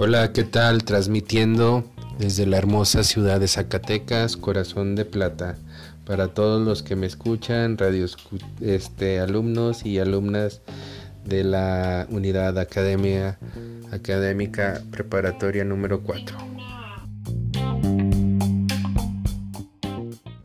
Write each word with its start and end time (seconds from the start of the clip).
Hola, 0.00 0.32
¿qué 0.32 0.44
tal? 0.44 0.84
Transmitiendo 0.84 1.84
desde 2.20 2.46
la 2.46 2.56
hermosa 2.56 3.02
ciudad 3.02 3.40
de 3.40 3.48
Zacatecas, 3.48 4.36
Corazón 4.36 4.94
de 4.94 5.04
Plata. 5.04 5.56
Para 6.06 6.28
todos 6.28 6.64
los 6.64 6.84
que 6.84 6.94
me 6.94 7.08
escuchan, 7.08 7.76
radio 7.76 8.06
este, 8.60 9.18
alumnos 9.18 9.84
y 9.84 9.98
alumnas 9.98 10.60
de 11.24 11.42
la 11.42 12.06
unidad 12.10 12.60
academia, 12.60 13.40
académica 13.90 14.80
preparatoria 14.92 15.64
número 15.64 16.00
4. 16.04 16.57